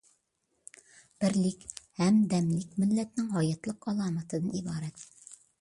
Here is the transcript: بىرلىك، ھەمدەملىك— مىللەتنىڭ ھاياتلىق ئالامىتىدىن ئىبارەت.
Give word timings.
بىرلىك، 1.23 1.67
ھەمدەملىك— 2.01 2.73
مىللەتنىڭ 2.85 3.29
ھاياتلىق 3.37 3.89
ئالامىتىدىن 3.93 4.57
ئىبارەت. 4.63 5.07